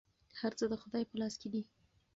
[0.39, 1.61] هر څه د خدای په لاس کې دي.